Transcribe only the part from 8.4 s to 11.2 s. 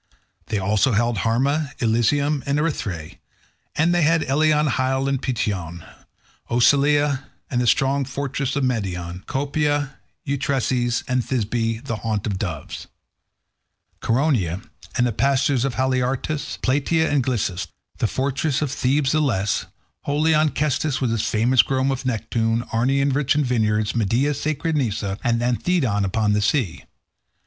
of Medeon; Copae, Eutresis,